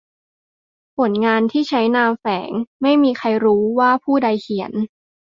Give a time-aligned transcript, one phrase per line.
[0.97, 2.49] ผลงานที่ใช้นามแฝง:
[2.81, 4.71] ไม่มีใครรู้ว่าผู้ใดเขียน